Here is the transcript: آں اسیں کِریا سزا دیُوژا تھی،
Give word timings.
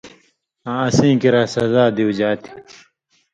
آں 0.69 0.81
اسیں 0.87 1.15
کِریا 1.21 1.43
سزا 1.53 1.83
دیُوژا 1.95 2.29
تھی، 2.41 2.53